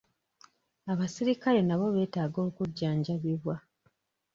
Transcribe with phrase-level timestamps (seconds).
[0.91, 3.55] Abaserikale nabo beetaaga okujjanjabibwa